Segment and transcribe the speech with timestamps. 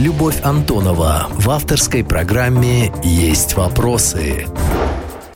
[0.00, 4.46] Любовь Антонова в авторской программе «Есть вопросы».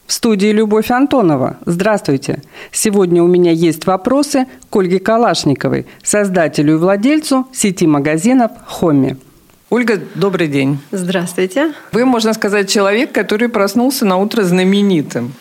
[0.06, 1.58] В студии Любовь Антонова.
[1.66, 2.42] Здравствуйте.
[2.72, 9.18] Сегодня у меня есть вопросы к Ольге Калашниковой, создателю и владельцу сети магазинов «Хомми».
[9.74, 10.78] Ольга, добрый день.
[10.92, 11.72] Здравствуйте.
[11.90, 15.34] Вы, можно сказать, человек, который проснулся на утро знаменитым.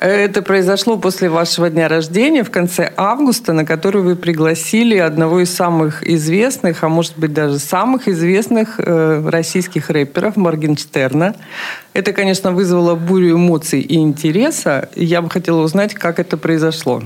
[0.00, 5.54] Это произошло после вашего дня рождения в конце августа, на который вы пригласили одного из
[5.54, 11.36] самых известных, а может быть даже самых известных э, российских рэперов Моргенштерна.
[11.92, 14.88] Это, конечно, вызвало бурю эмоций и интереса.
[14.96, 17.04] Я бы хотела узнать, как это произошло.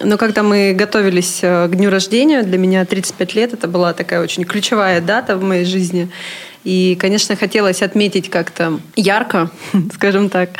[0.00, 4.22] Но когда мы готовились э, к дню рождения, для меня 35 лет, это была такая
[4.22, 6.10] очень ключевая дата в моей жизни.
[6.62, 9.50] И, конечно, хотелось отметить как-то ярко,
[9.94, 10.50] скажем так.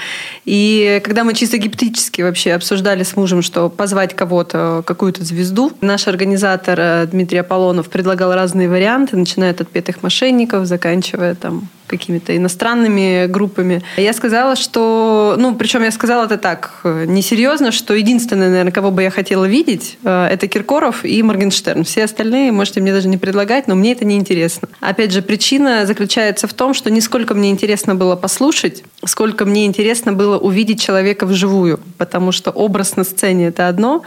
[0.46, 6.08] И когда мы чисто гипотетически вообще обсуждали с мужем, что позвать кого-то, какую-то звезду, наш
[6.08, 13.26] организатор э, Дмитрий Аполлонов предлагал разные варианты, начиная от отпетых мошенников, заканчивая там какими-то иностранными
[13.26, 13.82] группами.
[13.96, 19.02] Я сказала, что, ну, причем я сказала это так, несерьезно, что единственное, наверное, кого бы
[19.02, 21.84] я хотела видеть, э, это Киркоров и Моргенштерн.
[21.84, 24.68] Все остальные можете мне даже не предлагать, но мне это не интересно.
[24.80, 29.66] Опять же, причина заключается в том, что не сколько мне интересно было послушать, сколько мне
[29.66, 34.02] интересно было увидеть человека вживую, потому что образ на сцене это одно,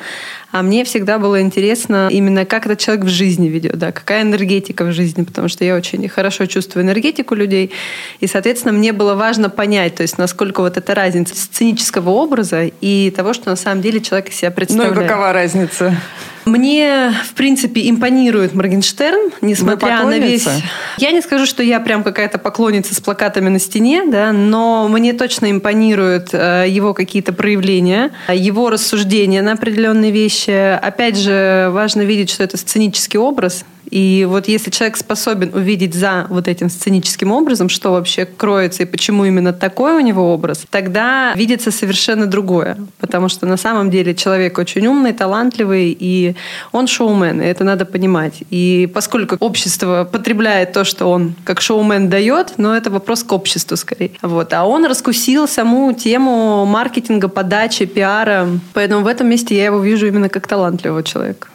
[0.51, 4.83] а мне всегда было интересно именно, как этот человек в жизни ведет, да, какая энергетика
[4.85, 7.71] в жизни, потому что я очень хорошо чувствую энергетику людей.
[8.19, 13.11] И, соответственно, мне было важно понять, то есть насколько вот эта разница сценического образа и
[13.15, 14.95] того, что на самом деле человек из себя представляет.
[14.95, 15.95] Ну и какова разница?
[16.45, 20.47] Мне, в принципе, импонирует Моргенштерн, несмотря на весь...
[20.97, 25.13] Я не скажу, что я прям какая-то поклонница с плакатами на стене, да, но мне
[25.13, 30.77] точно импонируют э, его какие-то проявления, его рассуждения на определенные вещи.
[30.81, 36.25] Опять же, важно видеть, что это сценический образ, и вот если человек способен увидеть за
[36.31, 41.31] вот этим сценическим образом, что вообще кроется и почему именно такой у него образ, тогда
[41.35, 42.79] видится совершенно другое.
[42.97, 46.35] Потому что на самом деле человек очень умный, талантливый, и
[46.71, 48.41] он шоумен, и это надо понимать.
[48.49, 53.77] И поскольку общество потребляет то, что он как шоумен дает, но это вопрос к обществу
[53.77, 54.13] скорее.
[54.23, 54.53] Вот.
[54.53, 58.49] А он раскусил саму тему маркетинга, подачи, пиара.
[58.73, 61.49] Поэтому в этом месте я его вижу именно как талантливого человека.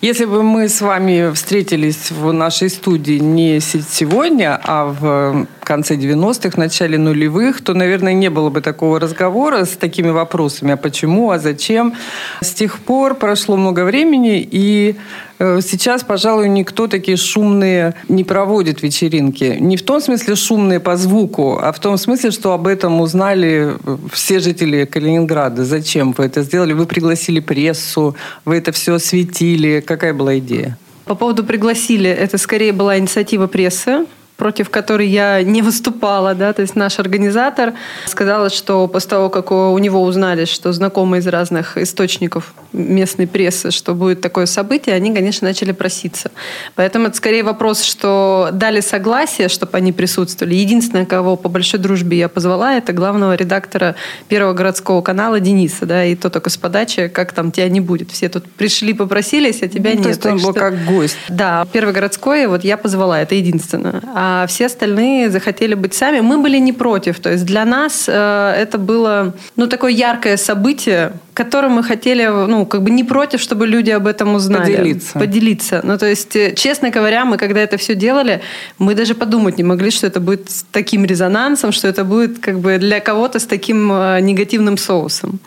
[0.00, 6.58] Если бы мы с вами встретились в нашей студии не сегодня, а в конце 90-х,
[6.58, 11.38] начале нулевых, то, наверное, не было бы такого разговора с такими вопросами, а почему, а
[11.38, 11.92] зачем.
[12.40, 14.94] С тех пор прошло много времени, и
[15.38, 19.56] э, сейчас, пожалуй, никто такие шумные не проводит вечеринки.
[19.60, 23.74] Не в том смысле шумные по звуку, а в том смысле, что об этом узнали
[23.84, 25.64] э, все жители Калининграда.
[25.64, 26.74] Зачем вы это сделали?
[26.74, 29.80] Вы пригласили прессу, вы это все осветили.
[29.80, 30.78] Какая была идея?
[31.06, 34.06] По поводу пригласили, это скорее была инициатива прессы
[34.36, 37.72] против которой я не выступала, да, то есть наш организатор
[38.06, 43.70] сказала, что после того, как у него узнали, что знакомые из разных источников местной прессы,
[43.70, 46.30] что будет такое событие, они, конечно, начали проситься.
[46.74, 50.54] Поэтому это скорее вопрос, что дали согласие, чтобы они присутствовали.
[50.54, 53.96] Единственное, кого по большой дружбе я позвала, это главного редактора
[54.28, 58.10] Первого городского канала Дениса, да, и то только с подачи, как там тебя не будет.
[58.10, 60.02] Все тут пришли, попросились, а тебя ну, нет.
[60.02, 60.60] То есть он был что...
[60.60, 61.16] как гость.
[61.28, 64.02] Да, Первый городской, вот я позвала, это единственное.
[64.14, 66.20] А все остальные захотели быть сами.
[66.20, 67.20] Мы были не против.
[67.20, 72.66] То есть для нас э, это было, ну, такое яркое событие, которым мы хотели, ну,
[72.66, 74.76] как бы не против, чтобы люди об этом узнали.
[74.76, 75.18] Поделиться.
[75.18, 75.80] Поделиться.
[75.84, 78.40] Ну, то есть, э, честно говоря, мы когда это все делали,
[78.78, 82.58] мы даже подумать не могли, что это будет с таким резонансом, что это будет как
[82.58, 85.40] бы для кого-то с таким э, негативным соусом.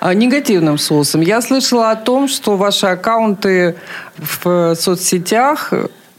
[0.00, 1.22] А, негативным соусом.
[1.22, 3.74] Я слышала о том, что ваши аккаунты
[4.18, 5.72] в соцсетях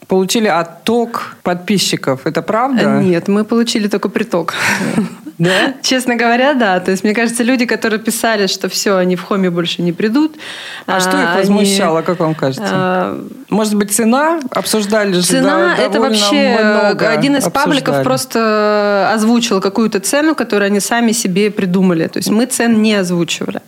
[0.07, 2.25] получили отток подписчиков.
[2.25, 3.01] Это правда?
[3.01, 4.53] Нет, мы получили только приток.
[5.38, 5.73] Да?
[5.81, 6.79] Честно говоря, да.
[6.79, 10.35] То есть, мне кажется, люди, которые писали, что все, они в хоме больше не придут.
[10.88, 12.06] А, а что их возмущало, они...
[12.06, 12.69] как вам кажется?
[12.72, 13.28] А...
[13.50, 14.40] Может быть, цена?
[14.51, 16.56] Обсуждали же Цена– это вообще…
[16.99, 17.66] Один из обсуждали.
[17.66, 22.08] пабликов просто озвучил какую-то цену, которую они сами себе придумали.
[22.08, 23.61] То есть, мы цен не озвучивали.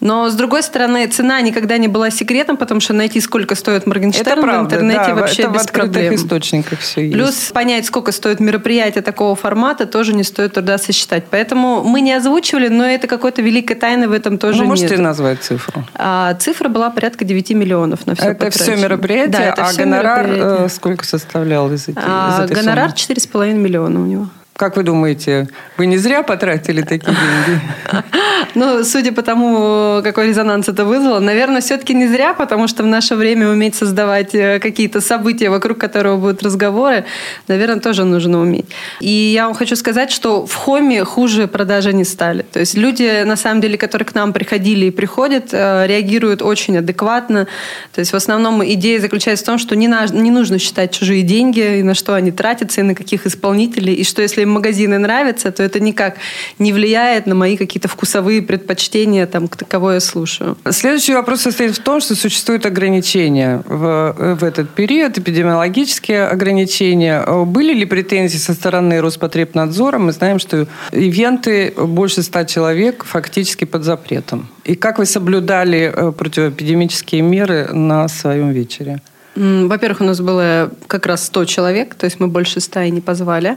[0.00, 4.40] Но, с другой стороны, цена никогда не была секретом, потому что найти, сколько стоит Моргенштерн
[4.40, 6.14] в интернете да, вообще это без в проблем.
[6.14, 7.14] источниках все есть.
[7.14, 11.03] Плюс понять, сколько стоит мероприятие такого формата, тоже не стоит труда сосчитать.
[11.30, 14.68] Поэтому мы не озвучивали, но это какой-то великой тайны в этом тоже ну, нет.
[14.70, 15.84] можете назвать цифру?
[15.94, 19.82] А, цифра была порядка 9 миллионов на все Это все мероприятие, да, это а все
[19.82, 20.66] гонорар мероприятие.
[20.66, 23.16] Э, сколько составлял из этих, а, из этой Гонорар суммы?
[23.16, 24.28] 4,5 миллиона у него.
[24.56, 27.16] Как вы думаете, вы не зря потратили такие
[27.46, 27.60] деньги?
[28.54, 32.86] Ну, судя по тому, какой резонанс это вызвало, наверное, все-таки не зря, потому что в
[32.86, 37.04] наше время уметь создавать э, какие-то события, вокруг которого будут разговоры,
[37.48, 38.66] наверное, тоже нужно уметь.
[39.00, 42.44] И я вам хочу сказать, что в Хоме хуже продажи не стали.
[42.52, 46.78] То есть люди, на самом деле, которые к нам приходили и приходят, э, реагируют очень
[46.78, 47.48] адекватно.
[47.92, 51.78] То есть в основном идея заключается в том, что не, не нужно считать чужие деньги,
[51.78, 55.50] и на что они тратятся, и на каких исполнителей, и что если им магазины нравятся,
[55.50, 56.16] то это никак
[56.58, 60.56] не влияет на мои какие-то вкусовые предпочтения, там, кого я слушаю.
[60.70, 67.22] Следующий вопрос состоит в том, что существуют ограничения в, в этот период, эпидемиологические ограничения.
[67.44, 69.98] Были ли претензии со стороны Роспотребнадзора?
[69.98, 74.48] Мы знаем, что ивенты больше ста человек фактически под запретом.
[74.64, 79.00] И как вы соблюдали э, противоэпидемические меры на своем вечере?
[79.36, 83.00] Во-первых, у нас было как раз 100 человек, то есть мы больше 100 и не
[83.00, 83.56] позвали.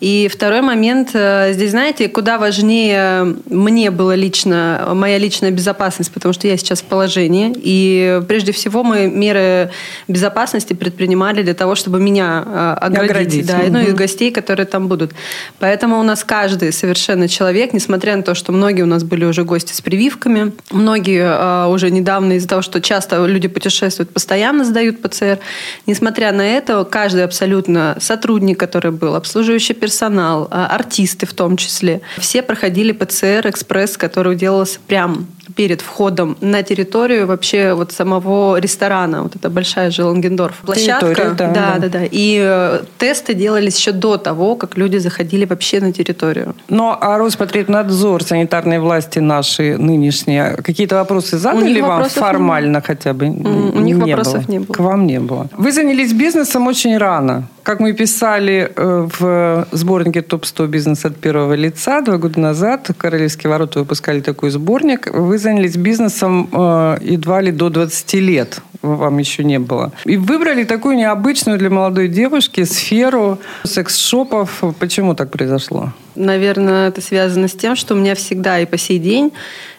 [0.00, 6.32] И второй момент, э, здесь, знаете, куда важнее мне было лично, моя личная безопасность, потому
[6.32, 7.52] что я сейчас в положении.
[7.56, 9.70] И прежде всего мы меры
[10.06, 13.46] безопасности предпринимали для того, чтобы меня э, оградить, оградить.
[13.46, 13.72] Да, угу.
[13.72, 15.12] ну и гостей, которые там будут.
[15.58, 19.42] Поэтому у нас каждый совершенно человек, несмотря на то, что многие у нас были уже
[19.42, 25.02] гости с прививками, многие э, уже недавно из-за того, что часто люди путешествуют, постоянно сдают
[25.02, 25.40] ПЦР.
[25.86, 31.56] Несмотря на это, каждый абсолютно сотрудник, который был, обслуживающий персонал, персонал, а, артисты в том
[31.56, 35.26] числе, все проходили ПЦР-экспресс, который делался прям
[35.56, 39.22] перед входом на территорию вообще вот самого ресторана.
[39.22, 40.56] Вот это большая же Лангендорф.
[40.56, 41.34] Площадка.
[41.36, 42.00] Да, да, да, да.
[42.10, 46.54] И э, тесты делались еще до того, как люди заходили вообще на территорию.
[46.68, 53.26] Но а Роспотребнадзор, санитарные власти наши нынешние, какие-то вопросы задали вам формально хотя бы?
[53.26, 54.52] У них не вопросов было.
[54.52, 54.74] не было.
[54.74, 55.48] К вам не было.
[55.56, 57.48] Вы занялись бизнесом очень рано.
[57.62, 63.50] Как мы писали э, в сборнике «Топ-100 бизнес от первого лица» два года назад, Королевские
[63.50, 69.44] ворота выпускали такой сборник, вы занялись бизнесом э, едва ли до 20 лет, вам еще
[69.44, 69.92] не было.
[70.04, 74.62] И выбрали такую необычную для молодой девушки сферу секс-шопов.
[74.78, 75.92] Почему так произошло?
[76.14, 79.32] Наверное, это связано с тем, что у меня всегда и по сей день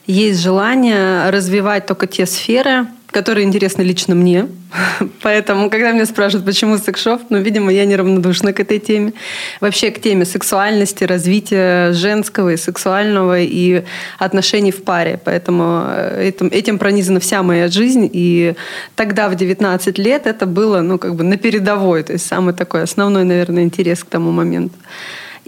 [0.07, 4.47] есть желание развивать только те сферы, которые интересны лично мне.
[5.23, 9.13] Поэтому, когда меня спрашивают, почему секс-шоп, ну, видимо, я неравнодушна к этой теме.
[9.61, 13.83] Вообще к теме сексуальности, развития женского и сексуального и
[14.19, 15.19] отношений в паре.
[15.23, 18.09] Поэтому э, этим, этим пронизана вся моя жизнь.
[18.11, 18.53] И
[18.95, 22.03] тогда, в 19 лет, это было, ну, как бы на передовой.
[22.03, 24.75] То есть самый такой основной, наверное, интерес к тому моменту.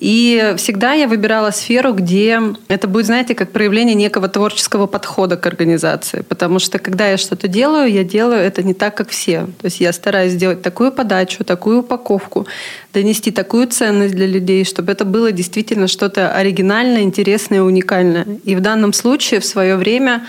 [0.01, 5.45] И всегда я выбирала сферу, где это будет, знаете, как проявление некого творческого подхода к
[5.45, 6.21] организации.
[6.21, 9.41] Потому что когда я что-то делаю, я делаю это не так, как все.
[9.59, 12.47] То есть я стараюсь сделать такую подачу, такую упаковку,
[12.93, 18.25] донести такую ценность для людей, чтобы это было действительно что-то оригинальное, интересное, уникальное.
[18.43, 20.23] И в данном случае в свое время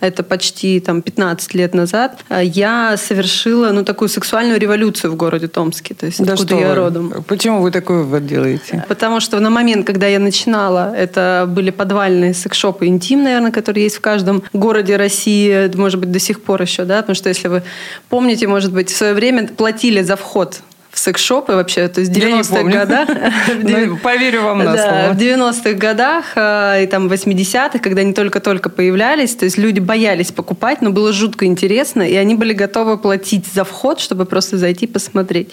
[0.00, 5.48] это почти там, 15 лет назад, а я совершила ну, такую сексуальную революцию в городе
[5.48, 6.74] Томске, то есть да откуда я вы?
[6.74, 7.24] родом.
[7.26, 8.84] Почему вы такой вывод делаете?
[8.88, 13.96] Потому что на момент, когда я начинала, это были подвальные секс-шопы «Интим», наверное, которые есть
[13.96, 17.62] в каждом городе России, может быть, до сих пор еще, да, потому что если вы
[18.08, 20.60] помните, может быть, в свое время платили за вход
[20.94, 23.08] в секс-шопы вообще, то есть 90-х годах.
[23.64, 25.12] Ну, поверю вам на слово.
[25.12, 30.30] В 90-х годах э, и там 80-х, когда они только-только появлялись, то есть люди боялись
[30.30, 34.86] покупать, но было жутко интересно, и они были готовы платить за вход, чтобы просто зайти
[34.86, 35.50] посмотреть.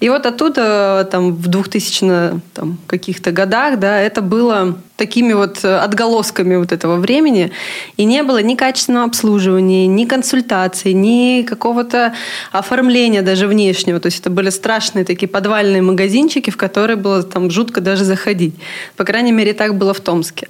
[0.00, 5.78] И вот оттуда там в 2000 там, каких-то годах, да, это было такими вот э,
[5.78, 7.52] отголосками вот этого времени,
[7.96, 12.12] и не было ни качественного обслуживания, ни консультаций, ни какого-то
[12.50, 14.00] оформления даже внешнего.
[14.00, 18.54] То есть это были страшные такие подвальные магазинчики, в которые было там жутко даже заходить.
[18.96, 20.48] По крайней мере, так было в Томске.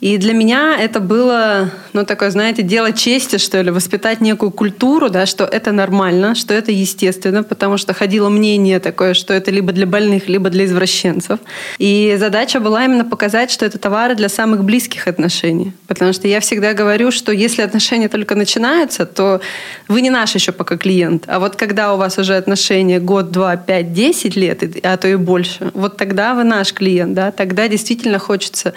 [0.00, 5.10] И для меня это было, ну, такое, знаете, дело чести, что ли, воспитать некую культуру,
[5.10, 9.72] да, что это нормально, что это естественно, потому что ходило мнение такое, что это либо
[9.72, 11.38] для больных, либо для извращенцев.
[11.78, 15.72] И задача была именно показать, что это товары для самых близких отношений.
[15.86, 19.40] Потому что я всегда говорю, что если отношения только начинаются, то
[19.88, 21.24] вы не наш еще пока клиент.
[21.26, 25.16] А вот когда у вас уже отношения год, два, пять, десять лет, а то и
[25.16, 28.72] больше, вот тогда вы наш клиент, да, тогда действительно хочется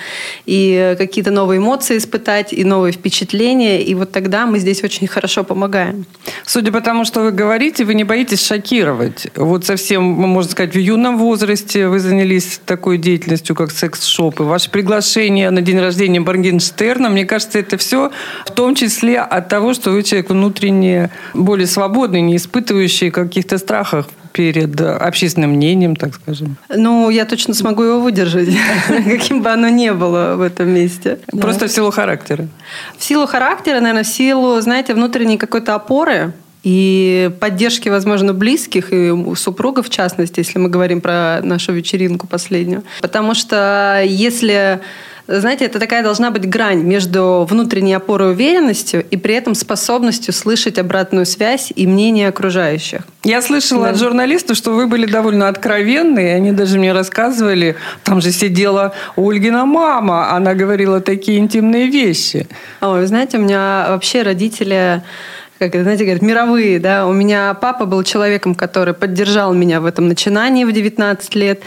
[0.45, 3.83] и какие-то новые эмоции испытать и новые впечатления.
[3.83, 6.07] И вот тогда мы здесь очень хорошо помогаем.
[6.43, 9.27] Судя по тому, что вы говорите, вы не боитесь шокировать.
[9.35, 14.39] Вот совсем, можно сказать, в юном возрасте вы занялись такой деятельностью, как секс-шоп.
[14.39, 18.09] И ваше приглашение на день рождения Баргенштерна, мне кажется, это все
[18.47, 24.07] в том числе от того, что вы человек внутренне более свободный, не испытывающий каких-то страхов
[24.33, 26.57] перед общественным мнением, так скажем?
[26.69, 28.49] Ну, я точно смогу его выдержать,
[28.87, 31.19] каким бы оно ни было в этом месте.
[31.31, 32.47] Просто в силу характера?
[32.97, 39.13] В силу характера, наверное, в силу, знаете, внутренней какой-то опоры, и поддержки, возможно, близких и
[39.35, 42.83] супругов, в частности, если мы говорим про нашу вечеринку последнюю.
[43.01, 44.79] Потому что если
[45.27, 50.33] знаете, это такая должна быть грань между внутренней опорой и уверенностью и при этом способностью
[50.33, 53.01] слышать обратную связь и мнение окружающих.
[53.23, 53.89] Я слышала да.
[53.91, 58.93] от журналистов, что вы были довольно откровенны, и они даже мне рассказывали, там же сидела
[59.15, 62.47] Ольгина мама, она говорила такие интимные вещи.
[62.81, 65.01] Ой, вы знаете, у меня вообще родители
[65.69, 67.07] как знаете, говорят, мировые, да.
[67.07, 71.61] У меня папа был человеком, который поддержал меня в этом начинании в 19 лет.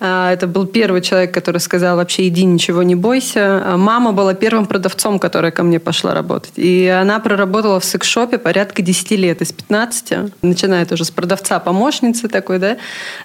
[0.00, 3.62] А, это был первый человек, который сказал вообще иди, ничего не бойся.
[3.64, 6.52] А мама была первым продавцом, которая ко мне пошла работать.
[6.56, 12.58] И она проработала в секс-шопе порядка 10 лет, из 15, начиная тоже с продавца-помощницы такой,
[12.58, 12.76] да,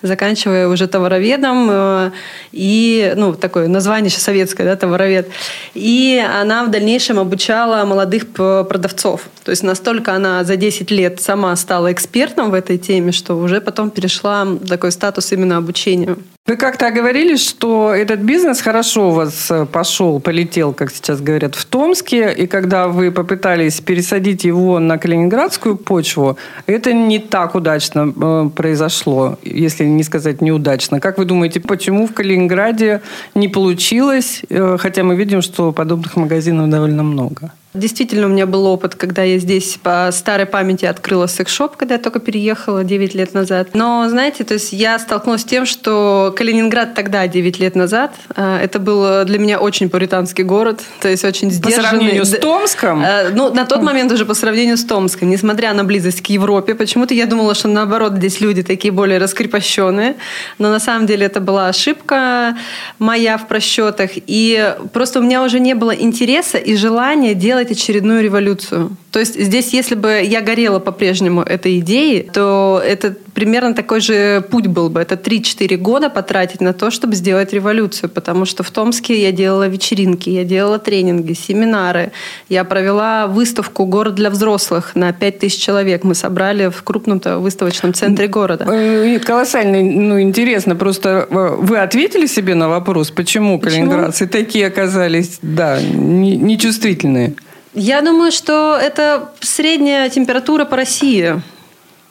[0.01, 1.67] заканчивая уже товароведом.
[1.69, 2.11] Э,
[2.51, 5.29] и, ну, такое название сейчас советское, да, товаровед.
[5.73, 9.21] И она в дальнейшем обучала молодых продавцов.
[9.43, 13.61] То есть настолько она за 10 лет сама стала экспертом в этой теме, что уже
[13.61, 16.17] потом перешла такой статус именно обучению.
[16.47, 21.53] Вы как-то говорили, что этот бизнес хорошо у вас э, пошел, полетел, как сейчас говорят,
[21.53, 28.11] в Томске, и когда вы попытались пересадить его на калининградскую почву, это не так удачно
[28.11, 30.99] э, произошло, если не сказать неудачно.
[30.99, 33.01] Как вы думаете, почему в Калининграде
[33.35, 37.51] не получилось, э, хотя мы видим, что подобных магазинов довольно много?
[37.73, 42.01] Действительно, у меня был опыт, когда я здесь по старой памяти открыла секс-шоп, когда я
[42.01, 43.69] только переехала 9 лет назад.
[43.73, 48.59] Но, знаете, то есть я столкнулась с тем, что Калининград тогда, 9 лет назад, э,
[48.61, 51.83] это был для меня очень пуританский город, то есть очень сдержанный.
[51.83, 53.01] По сравнению с Томском?
[53.01, 56.75] Э, ну, на тот момент уже по сравнению с Томском, несмотря на близость к Европе,
[56.75, 60.17] почему-то я думала, что наоборот здесь люди такие более раскрепощенные,
[60.57, 62.57] но на самом деле это была ошибка
[62.99, 67.71] моя в просчетах, и просто у меня уже не было интереса и желания делать делать
[67.71, 68.97] очередную революцию.
[69.11, 74.41] То есть здесь, если бы я горела по-прежнему этой идеей, то это примерно такой же
[74.49, 75.01] путь был бы.
[75.01, 78.09] Это 3-4 года потратить на то, чтобы сделать революцию.
[78.09, 82.11] Потому что в Томске я делала вечеринки, я делала тренинги, семинары.
[82.49, 86.03] Я провела выставку «Город для взрослых» на 5000 человек.
[86.03, 88.65] Мы собрали в крупном выставочном центре города.
[88.65, 90.75] Э, колоссально ну, интересно.
[90.75, 93.61] Просто э, вы ответили себе на вопрос, почему, почему?
[93.61, 97.35] калининградцы такие оказались да, нечувствительные?
[97.73, 101.41] Я думаю, что это средняя температура по России.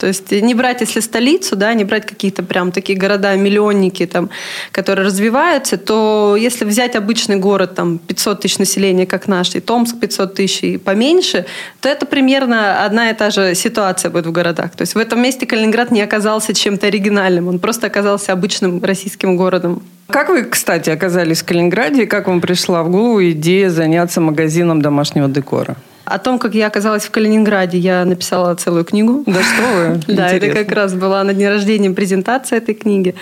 [0.00, 4.30] То есть не брать, если столицу, да, не брать какие-то прям такие города-миллионники, там,
[4.72, 10.00] которые развиваются, то если взять обычный город, там, 500 тысяч населения, как наш, и Томск
[10.00, 11.44] 500 тысяч и поменьше,
[11.82, 14.70] то это примерно одна и та же ситуация будет в городах.
[14.70, 19.36] То есть в этом месте Калининград не оказался чем-то оригинальным, он просто оказался обычным российским
[19.36, 19.82] городом.
[20.08, 25.28] Как вы, кстати, оказались в Калининграде, как вам пришла в голову идея заняться магазином домашнего
[25.28, 25.76] декора?
[26.10, 29.22] О том, как я оказалась в Калининграде, я написала целую книгу.
[29.26, 30.00] Да что вы?
[30.20, 33.14] Да, это как раз была на дне рождения презентация этой книги.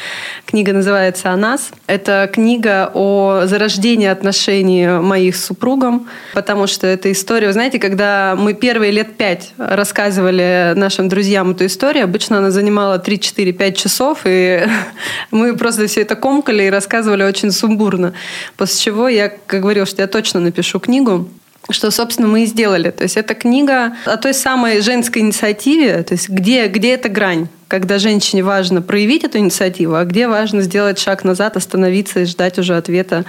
[0.46, 1.70] Книга называется «О нас».
[1.86, 8.34] Это книга о зарождении отношений моих с супругом, потому что это история, вы знаете, когда
[8.38, 14.66] мы первые лет пять рассказывали нашим друзьям эту историю, обычно она занимала 3-4-5 часов, и
[15.30, 18.14] мы просто все это комкали и рассказывали очень сумбурно.
[18.56, 21.28] После чего я, говорила, что я точно напишу книгу
[21.70, 22.90] что, собственно, мы и сделали.
[22.90, 27.48] То есть это книга о той самой женской инициативе, то есть где, где эта грань,
[27.68, 32.58] когда женщине важно проявить эту инициативу, а где важно сделать шаг назад, остановиться и ждать
[32.58, 33.24] уже ответа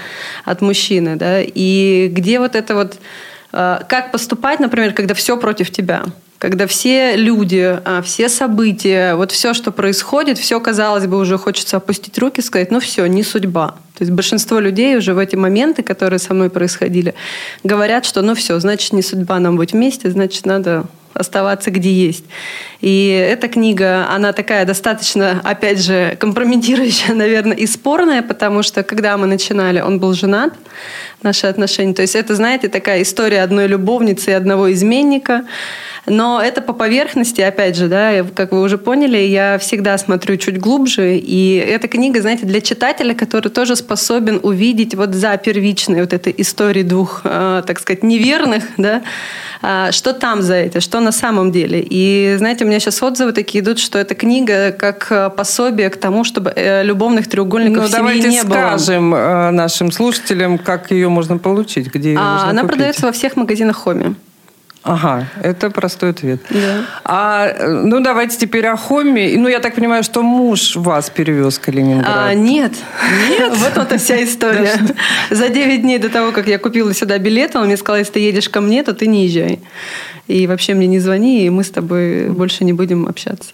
[0.46, 1.16] от мужчины.
[1.18, 1.42] Да?
[1.42, 2.98] И где вот это вот...
[3.52, 6.06] Э, как поступать, например, когда все против тебя?
[6.40, 11.76] когда все люди, а, все события, вот все, что происходит, все, казалось бы, уже хочется
[11.76, 13.76] опустить руки и сказать, ну все, не судьба.
[14.00, 17.16] То есть большинство людей уже в эти моменты, которые со мной происходили,
[17.66, 22.24] говорят, что ну все, значит, не судьба нам быть вместе, значит, надо оставаться где есть.
[22.80, 29.18] И эта книга, она такая достаточно, опять же, компрометирующая, наверное, и спорная, потому что когда
[29.18, 30.54] мы начинали, он был женат,
[31.24, 31.94] наши отношения.
[31.94, 35.46] То есть это, знаете, такая история одной любовницы и одного изменника.
[36.06, 40.60] Но это по поверхности, опять же, да, как вы уже поняли, я всегда смотрю чуть
[40.60, 41.18] глубже.
[41.18, 46.34] И эта книга, знаете, для читателя, который тоже способен увидеть вот за первичной вот этой
[46.38, 49.04] историей двух, э, так сказать, неверных, да,
[49.62, 51.86] э, что там за это, что на самом деле.
[51.88, 55.98] И, знаете, у меня сейчас отзывы такие идут, что эта книга как э, пособие к
[55.98, 58.56] тому, чтобы любовных треугольников ну, в семье не было.
[58.56, 62.76] давайте скажем нашим слушателям, как ее можно получить, где ее а, можно Она купить.
[62.76, 64.16] продается во всех магазинах Хоми.
[64.84, 66.40] Ага, это простой ответ.
[66.50, 66.86] Да.
[67.04, 69.38] А, ну, давайте теперь о Хоме.
[69.38, 72.10] Ну, я так понимаю, что муж вас перевез в Калининград.
[72.10, 72.74] А, нет.
[73.30, 73.52] Нет?
[73.58, 74.80] Вот это вся история.
[75.30, 78.20] За 9 дней до того, как я купила сюда билет, он мне сказал, если ты
[78.20, 79.60] едешь ко мне, то ты не езжай.
[80.28, 83.52] И вообще мне не звони, и мы с тобой больше не будем общаться.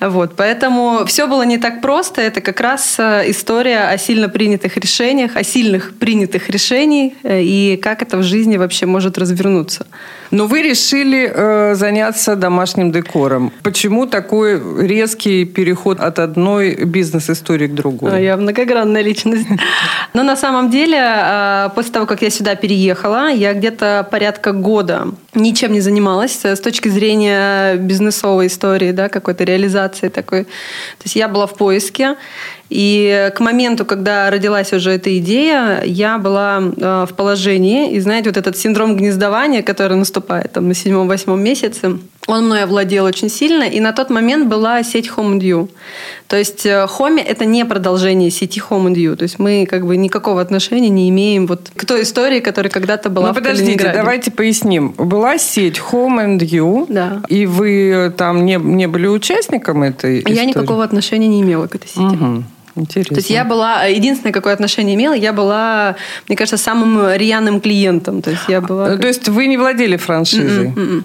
[0.00, 0.34] Вот.
[0.36, 2.20] Поэтому все было не так просто.
[2.20, 7.76] Это как раз э, история о сильно принятых решениях, о сильных принятых решениях, э, и
[7.76, 9.86] как это в жизни вообще может развернуться.
[10.32, 13.52] Но вы решили э, заняться домашним декором.
[13.62, 18.22] Почему такой резкий переход от одной бизнес-истории к другой?
[18.22, 19.46] Я многогранная личность.
[20.14, 25.08] Но на самом деле, э, после того, как я сюда переехала, я где-то порядка года
[25.34, 30.44] ничем не занималась с точки зрения бизнесовой истории, да, какой-то реализации такой.
[30.44, 32.16] То есть я была в поиске,
[32.70, 37.92] и к моменту, когда родилась уже эта идея, я была э, в положении.
[37.92, 43.06] И знаете, вот этот синдром гнездования, который наступает там, на седьмом-восьмом месяце, он мной овладел
[43.06, 43.62] очень сильно.
[43.62, 45.70] И на тот момент была сеть HomeDew.
[46.26, 49.16] То есть Home э,– это не продолжение сети HomeDew.
[49.16, 53.08] То есть мы как бы никакого отношения не имеем вот к той истории, которая когда-то
[53.08, 54.90] была ну, в подождите, давайте поясним.
[54.98, 57.22] Была сеть HomeDew, да.
[57.28, 60.36] и вы там не, не были участником этой истории?
[60.36, 62.02] Я никакого отношения не имела к этой сети.
[62.02, 62.44] Угу.
[62.80, 63.14] Интересно.
[63.14, 65.96] То есть я была, единственное, какое отношение имела, я была,
[66.28, 68.22] мне кажется, самым рьяным клиентом.
[68.22, 68.96] То есть я была...
[68.96, 70.68] То есть вы не владели франшизой?
[70.68, 71.02] Mm-mm, mm-mm.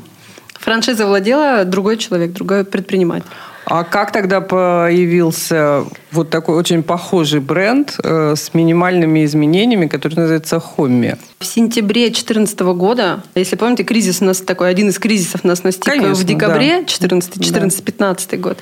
[0.59, 3.25] Франшиза владела другой человек, другой предприниматель.
[3.65, 10.59] А как тогда появился вот такой очень похожий бренд э, с минимальными изменениями, который называется
[10.59, 11.17] Хомми?
[11.43, 15.83] В сентябре 2014 года, если помните, кризис у нас такой, один из кризисов нас настиг
[15.83, 16.85] Конечно, в декабре да.
[16.85, 18.57] 14, 14 15 год.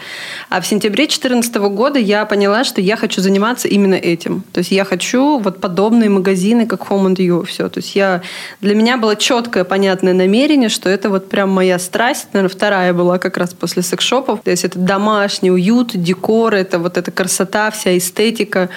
[0.49, 4.43] А в сентябре 2014 года я поняла, что я хочу заниматься именно этим.
[4.51, 7.45] То есть я хочу вот подобные магазины, как Home and You.
[7.45, 7.69] Все.
[7.69, 8.23] То есть я,
[8.61, 12.29] для меня было четкое, понятное намерение, что это вот прям моя страсть.
[12.33, 14.41] Наверное, вторая была как раз после секс-шопов.
[14.41, 18.69] То есть это домашний уют, декор, это вот эта красота, вся эстетика.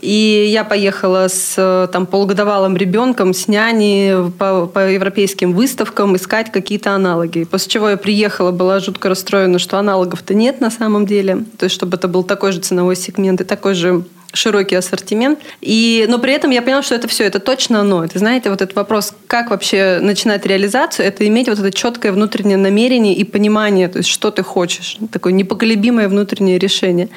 [0.00, 6.94] И я поехала с там, полугодовалым ребенком с няней по, по европейским выставкам искать какие-то
[6.94, 7.44] аналоги.
[7.44, 11.44] После чего я приехала, была жутко расстроена, что аналогов-то нет на самом деле.
[11.58, 14.04] То есть, чтобы это был такой же ценовой сегмент и такой же
[14.36, 15.40] широкий ассортимент.
[15.60, 18.04] И, но при этом я поняла, что это все, это точно оно.
[18.04, 22.56] Это, знаете, вот этот вопрос, как вообще начинать реализацию, это иметь вот это четкое внутреннее
[22.56, 24.98] намерение и понимание, то есть что ты хочешь.
[25.10, 27.08] Такое непоколебимое внутреннее решение.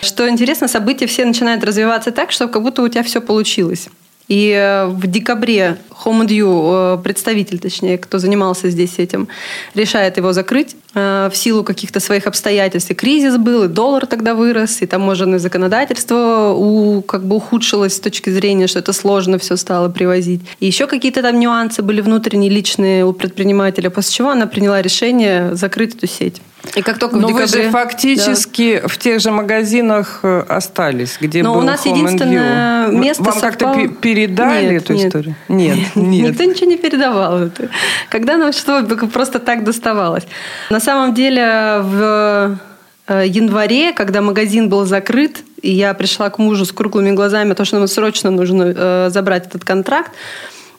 [0.00, 3.88] Что интересно, события все начинают развиваться так, что как будто у тебя все получилось.
[4.28, 9.28] И э, в декабре HomeDew, э, представитель, точнее, кто занимался здесь этим,
[9.74, 12.90] решает его закрыть э, в силу каких-то своих обстоятельств.
[12.90, 18.00] И кризис был, и доллар тогда вырос, и таможенное законодательство у, как бы ухудшилось с
[18.00, 20.42] точки зрения, что это сложно все стало привозить.
[20.60, 25.54] И еще какие-то там нюансы были внутренние, личные у предпринимателя, после чего она приняла решение
[25.54, 26.42] закрыть эту сеть.
[26.74, 27.46] И как только Но в декабре...
[27.46, 28.88] вы же фактически да.
[28.88, 33.38] в тех же магазинах э, остались, где Но был у нас Home единственное место Вам
[33.38, 33.74] совпало...
[33.74, 35.06] как-то передали нет, эту нет.
[35.06, 35.34] историю?
[35.48, 36.30] Нет, нет.
[36.30, 37.50] Никто ничего не передавал.
[38.08, 40.24] Когда нам что просто так доставалось.
[40.70, 42.58] На самом деле в
[43.06, 47.64] э, январе, когда магазин был закрыт, и я пришла к мужу с круглыми глазами, то,
[47.64, 50.12] что нам срочно нужно э, забрать этот контракт,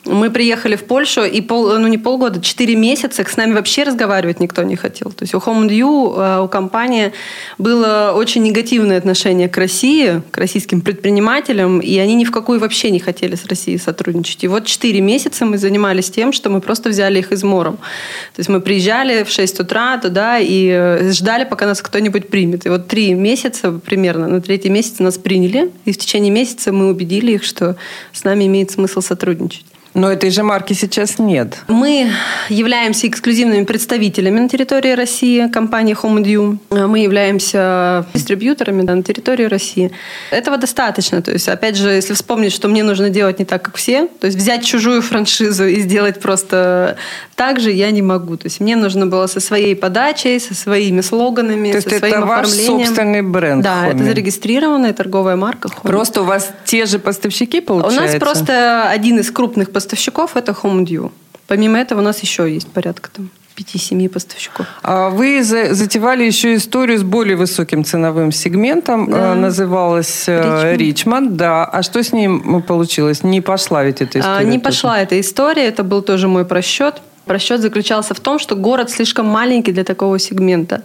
[0.06, 4.40] мы приехали в Польшу, и пол, ну не полгода, четыре месяца с нами вообще разговаривать
[4.40, 5.12] никто не хотел.
[5.12, 7.12] То есть у Home You, э, у компании
[7.58, 12.92] было очень негативное отношение к России, к российским предпринимателям, и они ни в какую вообще
[12.92, 14.44] не хотели с Россией сотрудничать.
[14.44, 17.76] И вот четыре месяца мы занимались тем, что мы просто взяли их измором.
[17.78, 22.66] То есть мы приезжали в 6 утра туда и э, ждали, пока нас кто-нибудь примет.
[22.66, 26.90] И вот три месяца примерно, на третий месяц нас приняли, и в течение месяца мы
[26.90, 27.76] убедили их, что
[28.14, 29.66] с нами имеет смысл сотрудничать.
[29.93, 31.58] Но этой же марки сейчас нет.
[31.67, 32.12] Мы
[32.49, 36.60] являемся эксклюзивными представителями на территории России компании HomeDew.
[36.88, 39.91] Мы являемся дистрибьюторами да, на территории России.
[40.32, 41.21] Этого достаточно.
[41.21, 44.28] То есть, опять же, если вспомнить, что мне нужно делать не так, как все, то
[44.28, 46.97] есть взять чужую франшизу и сделать просто
[47.36, 48.38] так же я не могу.
[48.38, 52.25] То есть мне нужно было со своей подачей, со своими слоганами, то со своим это
[52.25, 52.86] ваш оформлением.
[52.86, 53.95] собственный бренд Да, Хоми.
[53.95, 55.91] это зарегистрированная торговая марка Хоми.
[55.91, 58.02] Просто у вас те же поставщики получается?
[58.02, 59.88] У нас просто один из крупных поставщиков
[60.36, 61.12] это HomeDew.
[61.47, 64.65] Помимо этого у нас еще есть порядка там 5-7 поставщиков.
[64.84, 69.10] А вы за, затевали еще историю с более высоким ценовым сегментом.
[69.10, 69.36] Да.
[69.36, 70.78] Называлась Ричмонд.
[70.78, 71.36] Ричмонд.
[71.36, 71.65] Да.
[71.65, 73.23] А что с ним получилось?
[73.23, 74.38] Не пошла ведь эта история?
[74.38, 74.63] А, не тоже?
[74.63, 75.65] пошла эта история.
[75.65, 77.02] Это был тоже мой просчет.
[77.30, 80.82] Просчет заключался в том, что город слишком маленький для такого сегмента.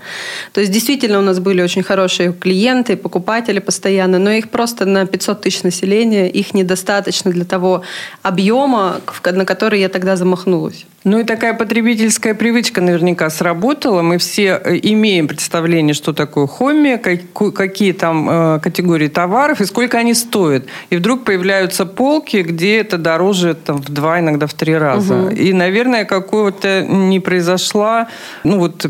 [0.53, 5.07] То есть действительно у нас были очень хорошие клиенты, покупатели постоянно, но их просто на
[5.07, 7.83] 500 тысяч населения, их недостаточно для того
[8.23, 10.85] объема, на который я тогда замахнулась.
[11.05, 14.01] Ну и такая потребительская привычка наверняка сработала.
[14.01, 19.99] Мы все э, имеем представление, что такое хомми, какие там э, категории товаров и сколько
[19.99, 20.65] они стоят.
[20.89, 25.15] И вдруг появляются полки, где это дороже там, в два, иногда в три раза.
[25.15, 25.35] Угу.
[25.35, 28.07] И, наверное, какого-то не произошло,
[28.43, 28.87] ну вот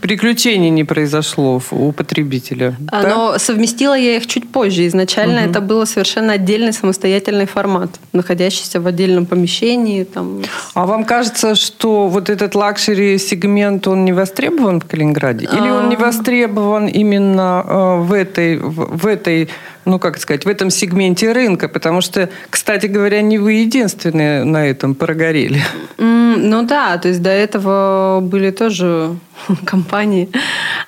[0.00, 2.74] переключение не произошло у потребителя.
[2.92, 3.38] Но да?
[3.38, 4.84] совместила я их чуть позже.
[4.88, 5.50] Изначально угу.
[5.50, 10.02] это было совершенно отдельный самостоятельный формат, находящийся в отдельном помещении.
[10.02, 10.42] Там.
[10.74, 15.44] А вам кажется, что вот этот luxury-сегмент, он не востребован в Калининграде?
[15.44, 15.98] Или он не а.
[15.98, 19.48] востребован именно э, в этой, в этой
[19.84, 21.68] ну, как сказать, в этом сегменте рынка?
[21.68, 25.62] Потому что, кстати говоря, не вы единственные на этом прогорели.
[25.98, 29.16] ну да, то есть до этого были тоже
[29.64, 30.28] компании.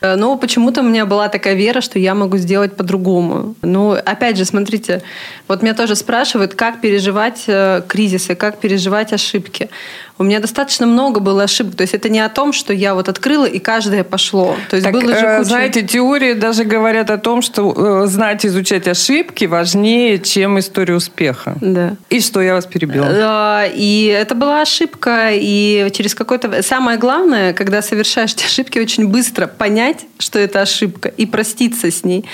[0.00, 3.54] Э, но почему-то у меня была такая вера, что я могу сделать по-другому.
[3.62, 5.02] Ну, опять же, смотрите,
[5.48, 9.70] вот меня тоже спрашивают, как переживать э, кризисы, как переживать ошибки.
[10.18, 11.76] У меня достаточно много было ошибок.
[11.76, 14.56] То есть это не о том, что я вот открыла и каждое пошло.
[14.70, 15.44] То есть так, было же э, куча...
[15.44, 21.56] Знаете, теории даже говорят о том, что э, знать, изучать ошибки важнее, чем история успеха.
[21.60, 21.96] Да.
[22.08, 23.66] И что я вас перебила?
[23.66, 25.30] И это была ошибка.
[25.32, 26.62] И через какое-то...
[26.62, 29.85] Самое главное, когда совершаешь эти ошибки, очень быстро понять,
[30.18, 32.24] что это ошибка, и проститься с ней.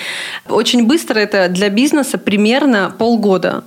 [0.49, 3.65] Очень быстро это для бизнеса примерно полгода.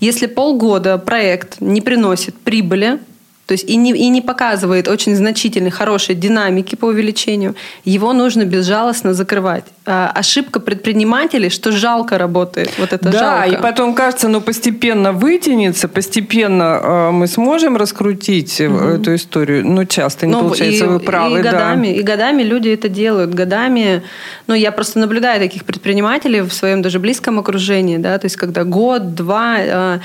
[0.00, 2.98] Если полгода проект не приносит прибыли,
[3.46, 7.54] то есть и не, и не показывает очень значительной, хорошей динамики по увеличению,
[7.84, 9.64] его нужно безжалостно закрывать.
[9.88, 12.72] А, ошибка предпринимателей, что жалко работает.
[12.76, 13.54] Вот это да, жалко.
[13.54, 18.78] и потом кажется, ну постепенно вытянется, постепенно э, мы сможем раскрутить угу.
[18.78, 19.64] эту историю.
[19.64, 21.38] Но часто не ну, получается, и, вы правы.
[21.38, 22.00] И годами, да.
[22.00, 23.32] и годами люди это делают.
[23.32, 24.02] Годами,
[24.48, 28.64] ну я просто наблюдаю таких предпринимателей в своем даже близком окружении, да, то есть когда
[28.64, 29.98] год, два, э,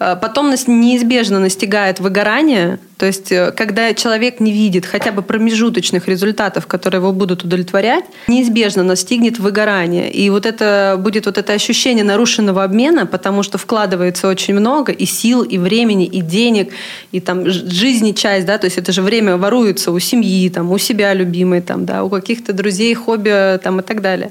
[0.00, 5.22] э, потом нас неизбежно настигает выгорание, то есть, э, когда человек не видит хотя бы
[5.22, 10.10] промежуточных результатов, которые его будут удовлетворять, неизбежно настигнет выгорание.
[10.10, 15.04] И вот это будет вот это ощущение нарушенного обмена, потому что вкладывается очень много и
[15.04, 16.72] сил, и времени, и денег,
[17.12, 20.78] и там жизни часть, да, то есть это же время воруется у семьи, там, у
[20.78, 24.30] себя любимой, там, да, у каких-то друзей, хобби там, и так далее.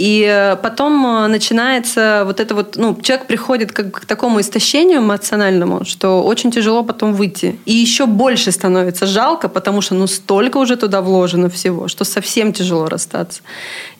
[0.00, 5.00] И э, потом э, начинается вот это вот, ну, человек приходит как к такому истощению
[5.00, 7.58] эмоциональному, что очень тяжело потом выйти.
[7.66, 12.52] И еще больше становится жалко, потому что ну столько уже туда вложено всего, что совсем
[12.52, 13.42] тяжело расстаться.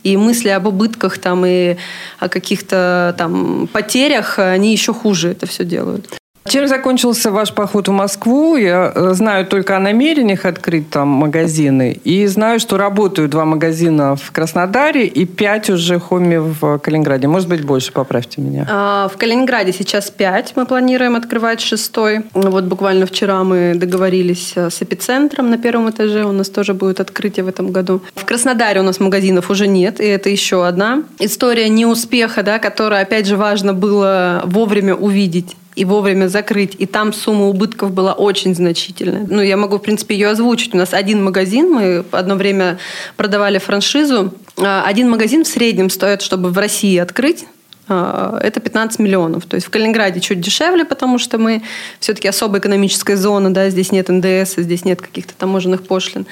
[0.04, 1.76] И мысли об убытках там и
[2.18, 6.19] о каких-то там потерях, они еще хуже это все делают.
[6.50, 8.56] Чем закончился ваш поход в Москву?
[8.56, 12.00] Я э, знаю только о намерениях открыть там магазины.
[12.02, 17.28] И знаю, что работают два магазина в Краснодаре и пять уже хоми в Калининграде.
[17.28, 18.66] Может быть, больше, поправьте меня.
[18.68, 20.54] А, в Калининграде сейчас пять.
[20.56, 22.22] Мы планируем открывать шестой.
[22.34, 26.24] Вот буквально вчера мы договорились э, с эпицентром на первом этаже.
[26.24, 28.02] У нас тоже будет открытие в этом году.
[28.16, 30.00] В Краснодаре у нас магазинов уже нет.
[30.00, 35.84] И это еще одна история неуспеха, да, которая, опять же, важно было вовремя увидеть и
[35.84, 36.74] вовремя закрыть.
[36.78, 39.26] И там сумма убытков была очень значительная.
[39.28, 40.74] Ну, я могу, в принципе, ее озвучить.
[40.74, 42.78] У нас один магазин, мы одно время
[43.16, 44.34] продавали франшизу.
[44.56, 47.46] А, один магазин в среднем стоит, чтобы в России открыть,
[47.88, 49.46] а, это 15 миллионов.
[49.46, 51.62] То есть в Калининграде чуть дешевле, потому что мы
[51.98, 56.26] все-таки особая экономическая зона, да, здесь нет НДС, здесь нет каких-то таможенных пошлин.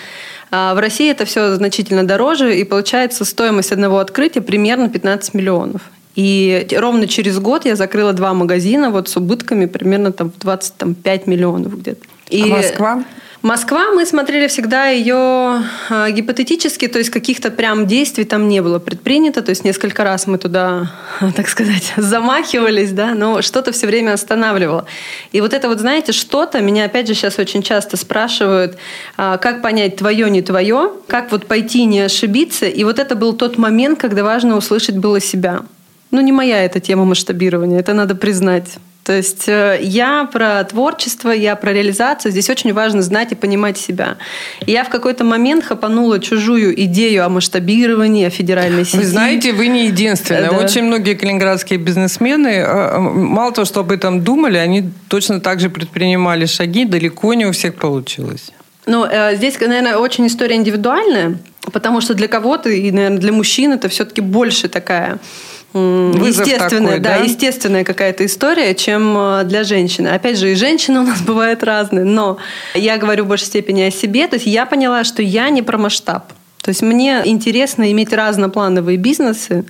[0.50, 5.82] А в России это все значительно дороже, и получается стоимость одного открытия примерно 15 миллионов.
[6.18, 11.28] И ровно через год я закрыла два магазина вот с убытками примерно там в 25
[11.28, 12.04] миллионов где-то.
[12.28, 12.42] И...
[12.42, 13.04] А Москва?
[13.40, 18.80] Москва, мы смотрели всегда ее э, гипотетически, то есть каких-то прям действий там не было
[18.80, 20.90] предпринято, то есть несколько раз мы туда,
[21.36, 24.86] так сказать, замахивались, да, но что-то все время останавливало.
[25.30, 28.76] И вот это вот, знаете, что-то, меня опять же сейчас очень часто спрашивают,
[29.16, 33.34] э, как понять твое, не твое, как вот пойти, не ошибиться, и вот это был
[33.34, 35.62] тот момент, когда важно услышать было себя.
[36.10, 38.78] Ну, не моя эта тема масштабирования, это надо признать.
[39.08, 42.30] То есть э, я про творчество, я про реализацию.
[42.30, 44.18] Здесь очень важно знать и понимать себя.
[44.66, 48.98] Я в какой-то момент хапанула чужую идею о масштабировании, о федеральной сети.
[48.98, 50.50] Вы знаете, вы не единственная.
[50.50, 50.58] Да.
[50.58, 55.58] Очень многие калининградские бизнесмены, э, э, мало того, что об этом думали, они точно так
[55.60, 56.84] же предпринимали шаги.
[56.84, 58.50] Далеко не у всех получилось.
[58.84, 61.38] Ну, здесь, наверное, очень история индивидуальная,
[61.72, 65.18] потому что для кого-то, и, наверное, для мужчин это все-таки больше такая
[65.74, 70.08] естественная, такой, да, да, естественная какая-то история, чем э, для женщины.
[70.08, 72.38] Опять же, и женщины у нас бывают разные, но
[72.74, 74.26] я говорю в большей степени о себе.
[74.28, 76.32] То есть я поняла, что я не про масштаб.
[76.62, 79.64] То есть мне интересно иметь разноплановые бизнесы,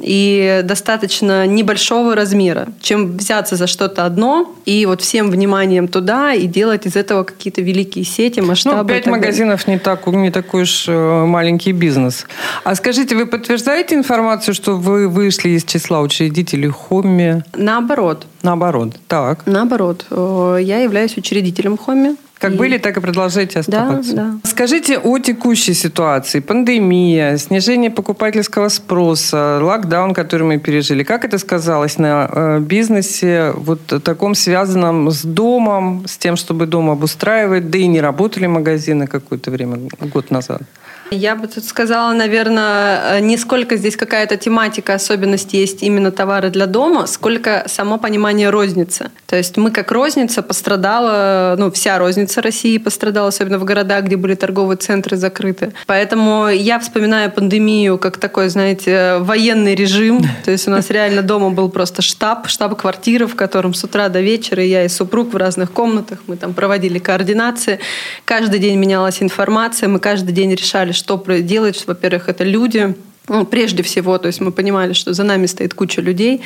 [0.00, 6.46] и достаточно небольшого размера, чем взяться за что-то одно и вот всем вниманием туда и
[6.46, 8.82] делать из этого какие-то великие сети, масштабы.
[8.82, 12.26] Ну, пять магазинов не, так, не такой уж э, маленький бизнес.
[12.64, 17.42] А скажите, вы подтверждаете информацию, что вы вышли из числа учредителей Хомми?
[17.56, 18.26] Наоборот.
[18.42, 19.46] Наоборот, так.
[19.46, 20.06] Наоборот.
[20.10, 22.16] Э, я являюсь учредителем Хомми.
[22.38, 22.56] Как и...
[22.56, 24.14] были, так и продолжаете оставаться.
[24.14, 24.48] Да, да.
[24.48, 26.40] Скажите о текущей ситуации.
[26.40, 31.02] Пандемия, снижение покупательского спроса, локдаун, который мы пережили.
[31.02, 36.90] Как это сказалось на э, бизнесе, вот таком связанном с домом, с тем, чтобы дом
[36.90, 39.78] обустраивать, да и не работали магазины какое-то время,
[40.12, 40.62] год назад?
[41.10, 46.66] Я бы тут сказала, наверное, не сколько здесь какая-то тематика, особенность есть именно товары для
[46.66, 49.10] дома, сколько само понимание розницы.
[49.26, 54.16] То есть мы как розница пострадала, ну, вся розница России пострадала, особенно в городах, где
[54.16, 55.72] были торговые центры закрыты.
[55.86, 60.22] Поэтому я вспоминаю пандемию как такой, знаете, военный режим.
[60.44, 64.20] То есть у нас реально дома был просто штаб, штаб-квартира, в котором с утра до
[64.20, 67.80] вечера я и супруг в разных комнатах, мы там проводили координации.
[68.24, 71.86] Каждый день менялась информация, мы каждый день решали, что делать.
[71.86, 72.94] Во-первых, это люди,
[73.28, 76.40] ну, прежде всего, то есть мы понимали, что за нами стоит куча людей,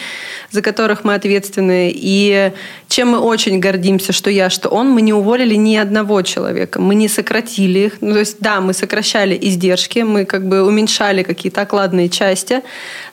[0.51, 1.93] за которых мы ответственны.
[1.95, 2.53] И
[2.89, 6.95] чем мы очень гордимся, что я, что он, мы не уволили ни одного человека, мы
[6.95, 7.93] не сократили их.
[8.01, 12.63] Ну, то есть, да, мы сокращали издержки, мы как бы уменьшали какие-то окладные части,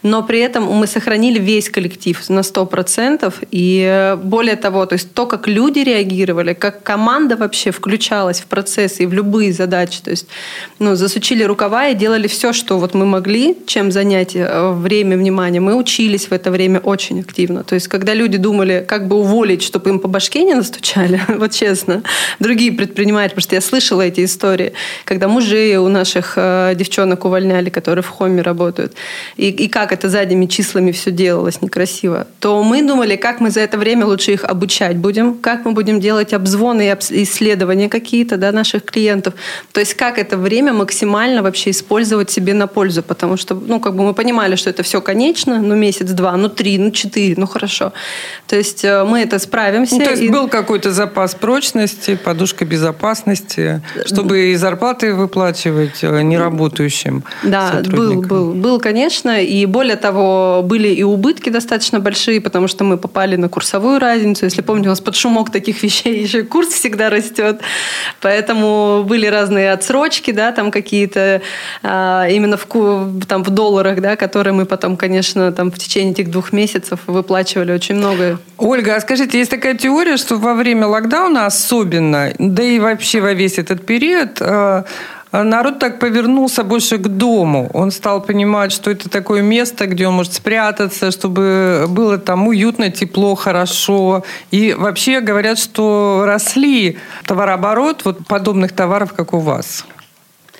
[0.03, 3.33] но при этом мы сохранили весь коллектив на 100%.
[3.51, 8.99] И более того, то есть то, как люди реагировали, как команда вообще включалась в процесс
[8.99, 10.27] и в любые задачи, то есть
[10.79, 15.61] ну, засучили рукава и делали все, что вот мы могли, чем занять э, время, внимание.
[15.61, 17.63] Мы учились в это время очень активно.
[17.63, 21.51] То есть, когда люди думали, как бы уволить, чтобы им по башке не настучали, вот
[21.51, 22.03] честно,
[22.39, 24.73] другие предприниматели, потому что я слышала эти истории,
[25.05, 28.93] когда мужей у наших э, девчонок увольняли, которые в хоме работают,
[29.37, 33.61] и, и как это задними числами все делалось некрасиво, то мы думали, как мы за
[33.61, 38.51] это время лучше их обучать будем, как мы будем делать обзвоны и исследования какие-то да,
[38.51, 39.33] наших клиентов.
[39.71, 43.79] То есть, как это время максимально вообще использовать себе на пользу, потому что что, ну,
[43.79, 47.47] как бы мы понимали, что это все конечно, ну, месяц-два, ну, три, ну, четыре, ну,
[47.47, 47.93] хорошо.
[48.47, 49.95] То есть э, мы это справимся.
[49.95, 50.29] Ну, то есть и...
[50.29, 58.53] был какой-то запас прочности, подушка безопасности, чтобы и зарплаты выплачивать э, неработающим Да, был, был,
[58.53, 59.41] был, конечно.
[59.41, 64.45] И более того, были и убытки достаточно большие, потому что мы попали на курсовую разницу.
[64.45, 67.61] Если помните, у нас под шумок таких вещей еще курс всегда растет.
[68.21, 71.41] Поэтому были разные отсрочки, да, там какие-то
[71.83, 76.11] а, именно в, там, там в долларах, да, которые мы потом, конечно, там в течение
[76.11, 78.37] этих двух месяцев выплачивали очень много.
[78.57, 83.33] Ольга, а скажите, есть такая теория, что во время локдауна особенно, да и вообще во
[83.33, 84.83] весь этот период, э,
[85.31, 87.69] народ так повернулся больше к дому.
[87.73, 92.89] Он стал понимать, что это такое место, где он может спрятаться, чтобы было там уютно,
[92.89, 94.23] тепло, хорошо.
[94.51, 99.85] И вообще говорят, что росли товарооборот вот подобных товаров, как у вас.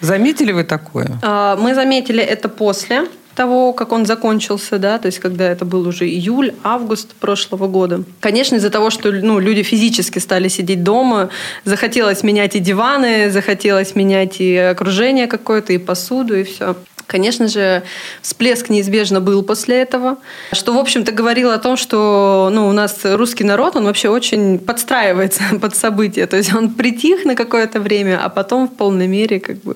[0.02, 1.20] Заметили вы такое?
[1.22, 5.88] А, мы заметили это после того, как он закончился, да, то есть когда это был
[5.88, 8.04] уже июль, август прошлого года.
[8.20, 11.30] Конечно, из-за того, что ну, люди физически стали сидеть дома,
[11.64, 16.76] захотелось менять и диваны, захотелось менять и окружение какое-то, и посуду, и все.
[17.10, 17.82] Конечно же,
[18.22, 20.18] всплеск неизбежно был после этого,
[20.54, 24.60] что, в общем-то, говорило о том, что ну, у нас русский народ, он вообще очень
[24.60, 26.28] подстраивается под события.
[26.28, 29.76] То есть он притих на какое-то время, а потом в полной мере как бы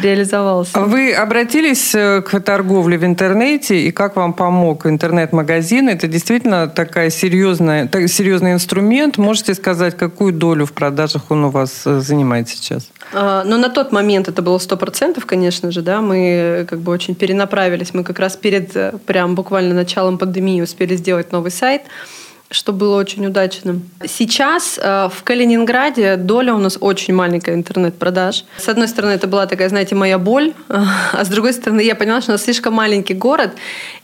[0.00, 0.80] реализовался.
[0.80, 5.88] Вы обратились э, к торговле в интернете, и как вам помог интернет-магазин?
[5.88, 9.16] Это действительно такая серьезная, серьезный инструмент.
[9.16, 12.88] Можете сказать, какую долю в продажах он у вас э, занимает сейчас?
[13.12, 16.92] А, Но ну, на тот момент это было 100%, конечно же, да, мы как бы
[16.92, 17.94] очень перенаправились.
[17.94, 21.82] Мы как раз перед э, прям буквально началом пандемии успели сделать новый сайт
[22.50, 23.90] что было очень удачным.
[24.06, 28.44] Сейчас э, в Калининграде доля у нас очень маленькая интернет-продаж.
[28.58, 32.20] С одной стороны, это была такая, знаете, моя боль, а с другой стороны, я поняла,
[32.20, 33.50] что у нас слишком маленький город,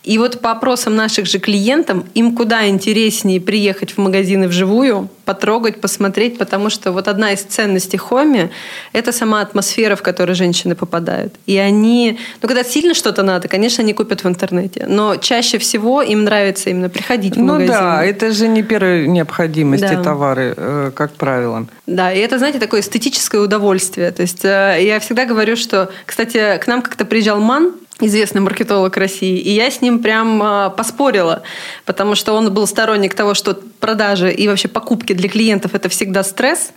[0.03, 5.81] и вот по опросам наших же клиентам, им куда интереснее приехать в магазины вживую, потрогать,
[5.81, 8.51] посмотреть, потому что вот одна из ценностей Хоми–
[8.93, 11.35] это сама атмосфера, в которой женщины попадают.
[11.47, 16.03] И они, ну, когда сильно что-то надо, конечно, они купят в интернете, но чаще всего
[16.03, 17.75] им нравится именно приходить в ну, магазин.
[17.75, 20.03] Ну да, это же не первой необходимости да.
[20.03, 21.67] товары, э, как правило.
[21.87, 24.11] Да, и это, знаете, такое эстетическое удовольствие.
[24.11, 27.73] То есть э, я всегда говорю, что, кстати, к нам как-то приезжал Ман,
[28.07, 29.39] известный маркетолог России.
[29.39, 31.43] И я с ним прям э, поспорила,
[31.85, 36.23] потому что он был сторонник того, что продажи и вообще покупки для клиентов это всегда
[36.23, 36.73] стресс,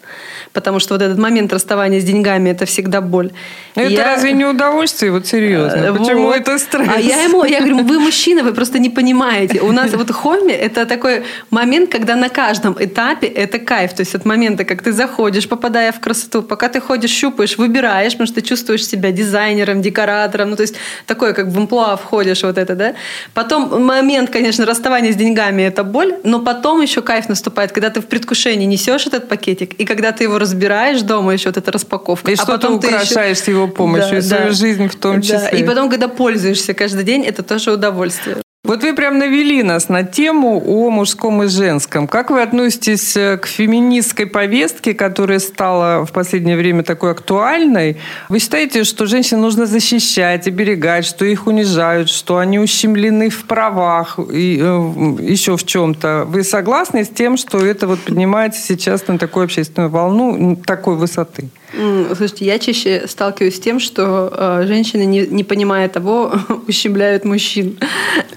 [0.54, 3.32] потому что вот этот момент расставания с деньгами это всегда боль.
[3.76, 4.04] Это я...
[4.06, 5.12] разве не удовольствие?
[5.12, 5.78] Вот серьезно.
[5.78, 6.36] Э, Почему вот.
[6.36, 6.88] это стресс?
[6.96, 9.62] А я ему, я говорю, вы мужчина, вы просто не понимаете.
[9.62, 13.94] У нас вот хобби это такой момент, когда на каждом этапе это кайф.
[13.94, 18.14] То есть от момента, как ты заходишь, попадая в красоту, пока ты ходишь, щупаешь, выбираешь,
[18.14, 20.76] потому что ты чувствуешь себя дизайнером, декоратором, ну то есть
[21.14, 22.94] такое, как в амплуа входишь вот это, да.
[23.34, 28.02] Потом момент, конечно, расставания с деньгами это боль, но потом еще кайф наступает, когда ты
[28.02, 32.32] в предвкушении несешь этот пакетик, и когда ты его разбираешь дома, еще вот эта распаковка.
[32.32, 33.52] И а что потом ты украшаешь еще...
[33.52, 35.50] его помощью, да, и свою да, жизнь в том числе.
[35.52, 35.58] Да.
[35.58, 38.38] И потом, когда пользуешься каждый день, это тоже удовольствие.
[38.66, 42.08] Вот вы прям навели нас на тему о мужском и женском.
[42.08, 47.98] Как вы относитесь э, к феминистской повестке, которая стала в последнее время такой актуальной?
[48.30, 54.18] Вы считаете, что женщин нужно защищать, оберегать, что их унижают, что они ущемлены в правах
[54.32, 56.24] и э, еще в чем-то?
[56.26, 61.50] Вы согласны с тем, что это вот поднимается сейчас на такую общественную волну такой высоты?
[61.74, 66.34] Слушайте, я чаще сталкиваюсь с тем, что э, женщины, не, не понимая того,
[66.68, 67.80] ущемляют мужчин.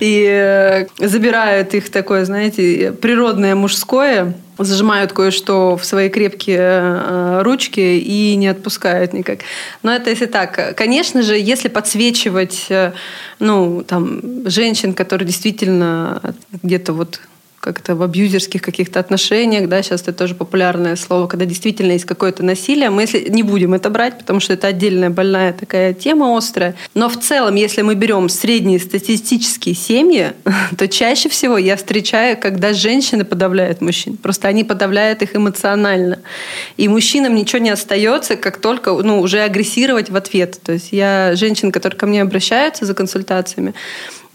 [0.01, 7.81] И э, забирают их такое, знаете, природное мужское, зажимают кое-что в свои крепкие э, ручки
[7.81, 9.40] и не отпускают никак.
[9.83, 10.75] Но это если так.
[10.75, 12.68] Конечно же, если подсвечивать
[13.38, 17.20] ну, там, женщин, которые действительно где-то вот
[17.66, 22.44] как-то в абьюзерских каких-то отношениях, да, сейчас это тоже популярное слово, когда действительно есть какое-то
[22.44, 26.76] насилие, мы если не будем это брать, потому что это отдельная больная такая тема острая.
[26.94, 30.33] Но в целом, если мы берем средние статистические семьи,
[30.79, 34.16] то чаще всего я встречаю, когда женщины подавляют мужчин.
[34.16, 36.20] Просто они подавляют их эмоционально.
[36.76, 40.61] И мужчинам ничего не остается, как только ну, уже агрессировать в ответ.
[40.62, 43.74] То есть я женщин, которые ко мне обращаются за консультациями,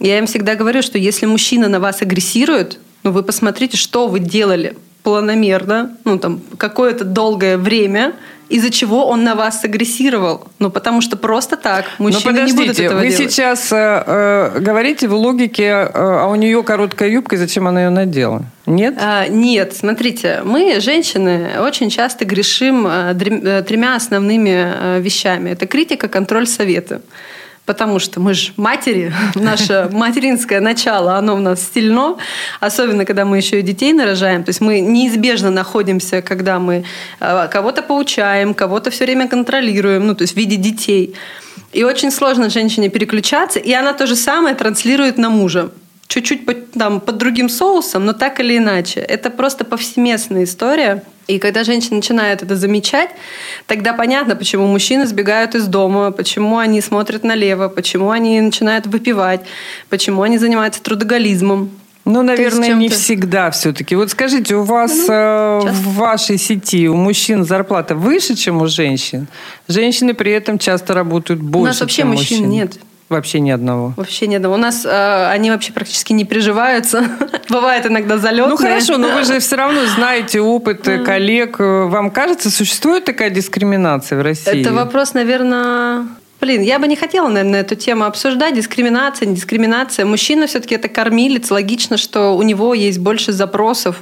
[0.01, 4.19] я им всегда говорю, что если мужчина на вас агрессирует, ну, вы посмотрите, что вы
[4.19, 8.13] делали планомерно, ну, там, какое-то долгое время,
[8.49, 10.47] из-за чего он на вас агрессировал.
[10.59, 13.31] Ну, потому что просто так мужчины Но не будут этого вы делать.
[13.31, 17.83] сейчас э, э, говорите в логике, э, а у нее короткая юбка, и зачем она
[17.83, 18.43] ее надела?
[18.65, 18.95] Нет?
[19.01, 25.51] А, нет, смотрите, мы, женщины, очень часто грешим э, э тремя основными вещами.
[25.51, 26.99] Это критика, контроль, советы
[27.65, 32.17] потому что мы же матери, наше материнское начало, оно у нас стильно,
[32.59, 34.43] особенно когда мы еще и детей нарожаем.
[34.43, 36.83] То есть мы неизбежно находимся, когда мы
[37.19, 41.15] э, кого-то поучаем, кого-то все время контролируем, ну, то есть в виде детей.
[41.73, 45.71] И очень сложно женщине переключаться, и она то же самое транслирует на мужа
[46.11, 48.99] чуть-чуть под, там, под другим соусом, но так или иначе.
[48.99, 51.03] Это просто повсеместная история.
[51.27, 53.09] И когда женщина начинает это замечать,
[53.65, 59.39] тогда понятно, почему мужчины сбегают из дома, почему они смотрят налево, почему они начинают выпивать,
[59.89, 61.69] почему они занимаются трудоголизмом.
[62.03, 63.95] Ну, наверное, не всегда все-таки.
[63.95, 68.67] Вот скажите, у вас ну, э, в вашей сети у мужчин зарплата выше, чем у
[68.67, 69.27] женщин?
[69.69, 72.49] Женщины при этом часто работают больше, У нас вообще чем мужчин мужчин.
[72.49, 72.79] нет.
[73.11, 73.93] Вообще ни одного.
[73.97, 74.55] Вообще ни одного.
[74.55, 77.03] У нас э, они вообще практически не приживаются.
[77.49, 78.51] Бывает иногда залетные.
[78.51, 81.59] Ну хорошо, но вы же все равно знаете опыт коллег.
[81.59, 84.61] Вам кажется, существует такая дискриминация в России?
[84.61, 86.07] Это вопрос, наверное,
[86.39, 88.55] Блин, я бы не хотела, наверное, эту тему обсуждать.
[88.55, 90.05] Дискриминация, не дискриминация.
[90.05, 91.51] Мужчина все-таки это кормилец.
[91.51, 93.97] Логично, что у него есть больше запросов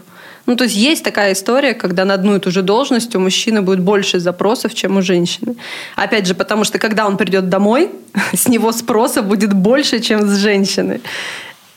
[0.50, 3.62] ну, то есть есть такая история, когда на одну и ту же должность у мужчины
[3.62, 5.56] будет больше запросов, чем у женщины.
[5.96, 7.92] Опять же, потому что когда он придет домой,
[8.34, 11.02] с него спроса будет больше, чем с женщины.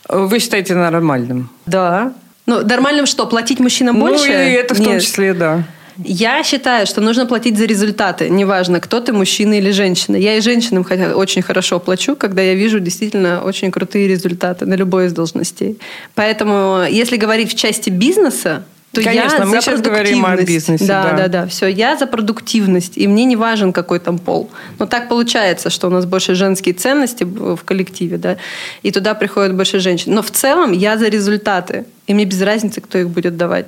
[0.09, 1.49] Вы считаете нормальным?
[1.67, 2.13] Да.
[2.47, 4.27] Ну, нормальным что, платить мужчинам больше?
[4.27, 5.03] Ну, и это в том Нет.
[5.03, 5.63] числе, да.
[5.97, 8.29] Я считаю, что нужно платить за результаты.
[8.29, 10.15] Неважно, кто ты, мужчина или женщина.
[10.15, 14.73] Я и женщинам хотя очень хорошо плачу, когда я вижу действительно очень крутые результаты на
[14.75, 15.79] любой из должностей.
[16.15, 20.85] Поэтому, если говорить в части бизнеса, то Конечно, я мы за сейчас говорим о бизнесе.
[20.85, 21.47] Да, да, да, да.
[21.47, 24.51] Все, я за продуктивность, и мне не важен какой там пол.
[24.77, 28.37] Но так получается, что у нас больше женские ценности в коллективе, да,
[28.83, 30.13] и туда приходят больше женщин.
[30.13, 33.67] Но в целом я за результаты, и мне без разницы, кто их будет давать.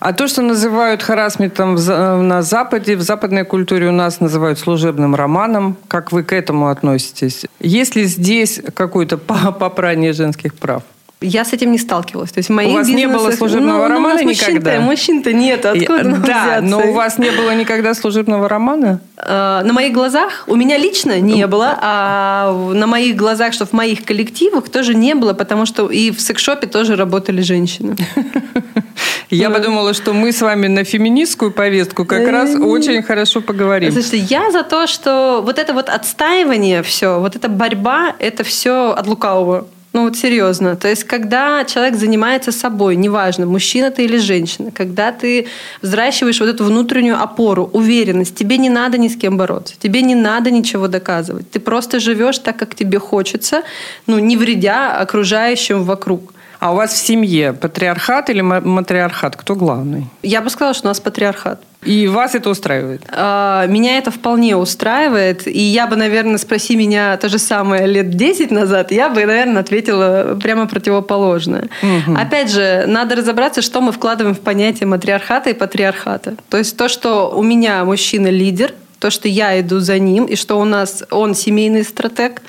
[0.00, 5.76] А то, что называют харасментом на Западе, в западной культуре у нас называют служебным романом.
[5.88, 7.46] Как вы к этому относитесь?
[7.60, 10.82] Есть ли здесь какое-то попрание женских прав?
[11.24, 12.32] Я с этим не сталкивалась.
[12.32, 14.80] То есть в моих у вас не было служебного ну, романа ну, никогда?
[14.80, 19.00] Мужчин-то нет, откуда и, Да, но у вас не было никогда служебного романа?
[19.16, 23.72] Э, на моих глазах, у меня лично не было, а на моих глазах, что в
[23.72, 27.96] моих коллективах тоже не было, потому что и в секшопе тоже работали женщины.
[29.30, 33.90] Я подумала, что мы с вами на феминистскую повестку как раз очень хорошо поговорим.
[33.90, 38.92] Слушайте, я за то, что вот это вот отстаивание все, вот эта борьба, это все
[38.92, 39.66] от лукавого.
[39.94, 40.74] Ну вот серьезно.
[40.74, 45.46] То есть, когда человек занимается собой, неважно, мужчина ты или женщина, когда ты
[45.82, 50.16] взращиваешь вот эту внутреннюю опору, уверенность, тебе не надо ни с кем бороться, тебе не
[50.16, 51.48] надо ничего доказывать.
[51.48, 53.62] Ты просто живешь так, как тебе хочется,
[54.08, 56.34] ну, не вредя окружающим вокруг.
[56.58, 59.36] А у вас в семье патриархат или матриархат?
[59.36, 60.06] Кто главный?
[60.22, 61.60] Я бы сказала, что у нас патриархат.
[61.84, 63.02] И вас это устраивает?
[63.08, 65.46] А, меня это вполне устраивает.
[65.46, 69.60] И я бы, наверное, спроси меня то же самое лет 10 назад, я бы, наверное,
[69.60, 71.68] ответила прямо противоположное.
[71.82, 72.16] Угу.
[72.16, 76.34] Опять же, надо разобраться, что мы вкладываем в понятие матриархата и патриархата.
[76.48, 80.36] То есть то, что у меня мужчина лидер, то, что я иду за ним, и
[80.36, 82.40] что у нас он семейный стратег,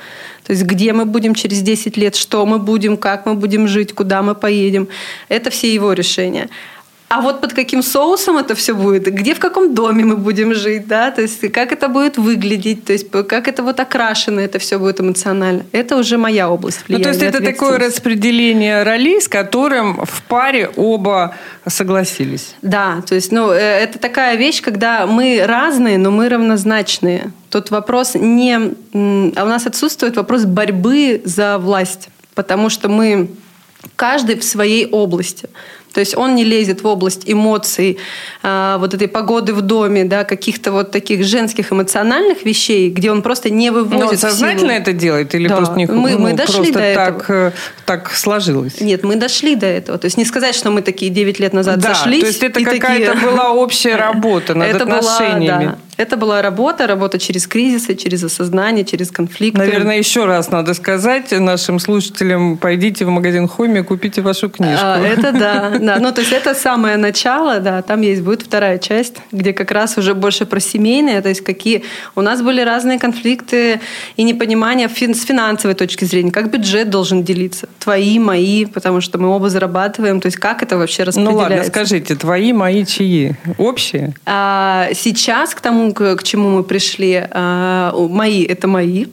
[0.46, 3.94] то есть где мы будем через 10 лет, что мы будем, как мы будем жить,
[3.94, 4.88] куда мы поедем.
[5.28, 6.50] Это все его решения.
[7.16, 10.86] А вот под каким соусом это все будет, где в каком доме мы будем жить,
[10.86, 14.78] да, то есть как это будет выглядеть, то есть как это вот окрашено, это все
[14.78, 15.66] будет эмоционально.
[15.72, 17.08] Это уже моя область влияния.
[17.08, 21.36] Ну, то есть это такое распределение ролей, с которым в паре оба
[21.66, 22.54] согласились.
[22.62, 27.32] Да, то есть, ну, э, это такая вещь, когда мы разные, но мы равнозначные.
[27.50, 28.56] Тут вопрос не...
[29.38, 33.30] А у нас отсутствует вопрос борьбы за власть, потому что мы
[33.96, 35.48] каждый в своей области.
[35.96, 37.98] То есть он не лезет в область эмоций,
[38.44, 43.22] а, вот этой погоды в доме, да, каких-то вот таких женских эмоциональных вещей, где он
[43.22, 44.02] просто не выводит.
[44.02, 45.56] Но он сознательно это делает или да.
[45.56, 47.48] просто не мы, ну, мы дошли просто до так, этого.
[47.48, 47.52] Э,
[47.86, 48.82] так сложилось?
[48.82, 49.98] Нет, мы дошли до этого.
[49.98, 52.20] То есть не сказать, что мы такие 9 лет назад да, сошлись.
[52.20, 53.32] То есть это какая-то такие...
[53.32, 55.64] была общая работа над это отношениями.
[55.64, 55.95] Была, да.
[55.98, 59.60] Это была работа, работа через кризисы, через осознание, через конфликты.
[59.60, 64.84] Наверное, еще раз надо сказать нашим слушателям, пойдите в магазин Хоми, купите вашу книжку.
[64.84, 65.98] А, это да, да.
[66.00, 69.98] Ну, то есть это самое начало, да, там есть будет вторая часть, где как раз
[69.98, 71.84] уже больше про семейные, то есть какие...
[72.16, 73.80] У нас были разные конфликты
[74.18, 77.70] и непонимание с финансовой точки зрения, как бюджет должен делиться.
[77.80, 81.50] Твои, мои, потому что мы оба зарабатываем, то есть как это вообще распределяется.
[81.50, 83.36] Ну ладно, скажите, твои, мои, чьи?
[83.58, 84.14] Общие?
[84.26, 89.06] А, сейчас к тому, к, к чему мы пришли, э, мои– это мои,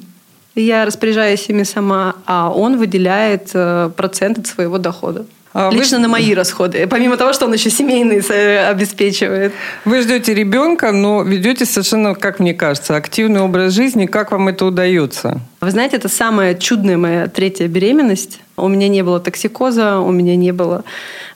[0.55, 5.25] я распоряжаюсь ими сама, а он выделяет э, процент от своего дохода.
[5.55, 6.03] А Лично вы...
[6.03, 6.87] на мои расходы.
[6.87, 9.53] Помимо того, что он еще семейный э, обеспечивает.
[9.85, 14.07] Вы ждете ребенка, но ведете совершенно, как мне кажется, активный образ жизни.
[14.07, 15.41] Как вам это удается?
[15.62, 18.40] Вы знаете, это самая чудная моя третья беременность.
[18.56, 20.82] У меня не было токсикоза, у меня не было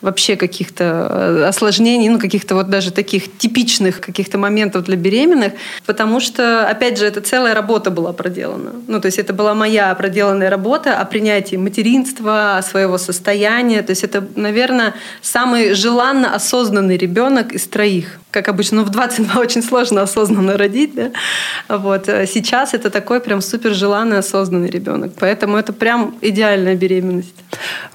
[0.03, 5.55] вообще каких-то э, осложнений, ну, каких-то вот даже таких типичных каких-то моментов для беременных,
[5.87, 8.73] потому что, опять же, это целая работа была проделана.
[8.87, 13.83] Ну, то есть это была моя проделанная работа о принятии материнства, о своего состояния.
[13.83, 18.19] То есть это, наверное, самый желанно осознанный ребенок из троих.
[18.31, 21.11] Как обычно, ну, в 22 очень сложно осознанно родить, да?
[21.69, 22.09] Вот.
[22.09, 25.13] А сейчас это такой прям супер желанный осознанный ребенок.
[25.19, 27.35] Поэтому это прям идеальная беременность.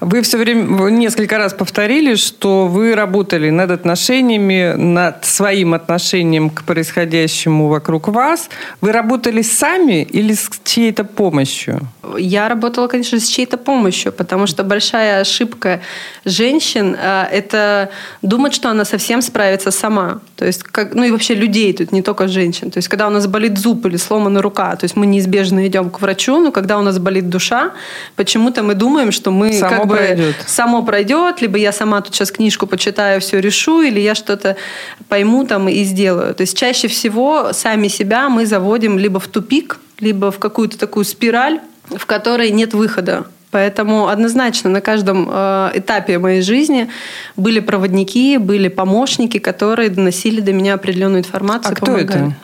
[0.00, 6.64] Вы все время несколько раз повторили, что вы работали над отношениями, над своим отношением к
[6.64, 8.48] происходящему вокруг вас.
[8.80, 11.80] Вы работали сами или с чьей-то помощью?
[12.18, 15.80] Я работала, конечно, с чьей-то помощью, потому что большая ошибка
[16.24, 17.90] женщин э,– это
[18.22, 20.20] думать, что она совсем справится сама.
[20.36, 22.70] То есть, как, ну и вообще людей тут, не только женщин.
[22.70, 25.90] То есть, когда у нас болит зуб или сломана рука, то есть мы неизбежно идем
[25.90, 27.72] к врачу, но когда у нас болит душа,
[28.16, 30.36] почему-то мы думаем, что мы само как пройдет.
[30.36, 34.56] бы само пройдет, либо я сама тут сейчас книжку почитаю, все решу, или я что-то
[35.08, 36.34] пойму там и сделаю.
[36.34, 41.04] То есть чаще всего сами себя мы заводим либо в тупик, либо в какую-то такую
[41.04, 43.24] спираль, в которой нет выхода.
[43.52, 46.88] Поэтому однозначно на каждом э, этапе моей жизни
[47.36, 51.72] были проводники, были помощники, которые доносили до меня определенную информацию.
[51.72, 52.34] А кто это?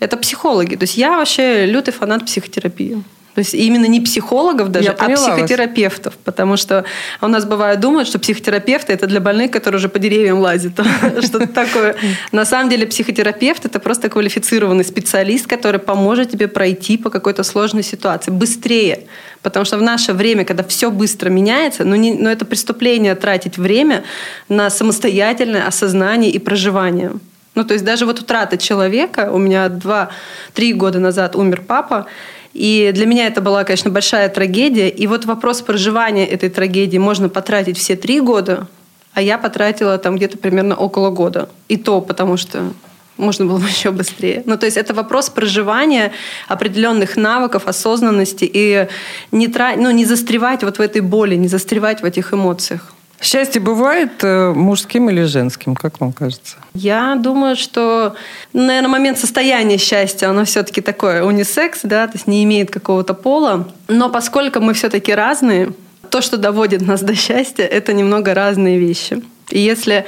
[0.00, 0.76] Это психологи.
[0.76, 3.02] То есть я вообще лютый фанат психотерапии.
[3.38, 6.14] То есть именно не психологов даже, а психотерапевтов.
[6.14, 6.22] Вас.
[6.24, 6.84] Потому что
[7.20, 10.72] у нас бывает думают, что психотерапевты это для больных, которые уже по деревьям лазят.
[11.22, 11.94] Что-то такое.
[12.32, 17.84] На самом деле психотерапевт это просто квалифицированный специалист, который поможет тебе пройти по какой-то сложной
[17.84, 19.04] ситуации быстрее.
[19.42, 23.56] Потому что в наше время, когда все быстро меняется, но, не, но это преступление тратить
[23.56, 24.02] время
[24.48, 27.12] на самостоятельное осознание и проживание.
[27.58, 32.06] Ну, то есть даже вот утрата человека, у меня два-три года назад умер папа,
[32.54, 34.88] и для меня это была, конечно, большая трагедия.
[34.88, 38.68] И вот вопрос проживания этой трагедии можно потратить все три года,
[39.12, 41.48] а я потратила там где-то примерно около года.
[41.66, 42.72] И то потому что
[43.16, 44.44] можно было бы еще быстрее.
[44.46, 46.12] Ну, то есть это вопрос проживания
[46.46, 48.86] определенных навыков, осознанности и
[49.32, 49.72] не, тра...
[49.76, 52.94] ну, не застревать вот в этой боли, не застревать в этих эмоциях.
[53.20, 56.56] Счастье бывает э, мужским или женским, как вам кажется?
[56.74, 58.14] Я думаю, что,
[58.52, 63.68] наверное, момент состояния счастья, оно все-таки такое унисекс, да, то есть не имеет какого-то пола.
[63.88, 65.72] Но поскольку мы все-таки разные,
[66.10, 69.20] то, что доводит нас до счастья, это немного разные вещи.
[69.50, 70.04] И если,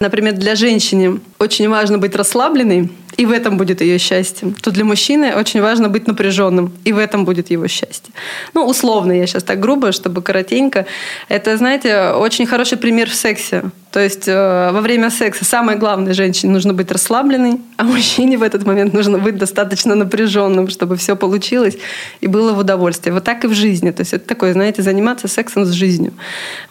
[0.00, 4.84] например, для женщины очень важно быть расслабленной, и в этом будет ее счастье, то для
[4.84, 8.12] мужчины очень важно быть напряженным, и в этом будет его счастье.
[8.54, 10.86] Ну, условно, я сейчас так грубо, чтобы коротенько.
[11.28, 13.64] Это, знаете, очень хороший пример в сексе.
[13.90, 18.42] То есть э, во время секса самое главное женщине нужно быть расслабленной, а мужчине в
[18.42, 21.78] этот момент нужно быть достаточно напряженным, чтобы все получилось
[22.20, 23.12] и было в удовольствие.
[23.14, 23.92] Вот так и в жизни.
[23.92, 26.12] То есть это такое, знаете, заниматься сексом с жизнью.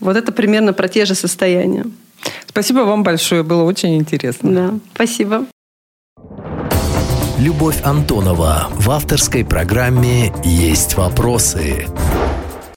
[0.02, 1.86] Вот это примерно про те же состояния.
[2.46, 4.52] Спасибо вам большое, было очень интересно.
[4.52, 5.46] Да, спасибо.
[7.44, 11.88] Любовь Антонова в авторской программе «Есть вопросы».